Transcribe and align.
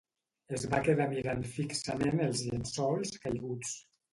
Es 0.55 0.63
va 0.71 0.79
quedar 0.87 1.07
mirant 1.11 1.45
fixament 1.51 2.25
els 2.29 2.43
llençols 2.49 3.17
caiguts. 3.27 3.79